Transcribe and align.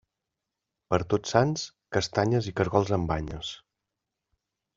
Per 0.93 0.99
Tots 1.13 1.33
Sants, 1.35 1.65
castanyes 1.99 2.49
i 2.53 2.55
caragols 2.61 2.95
amb 2.99 3.11
banyes. 3.13 3.53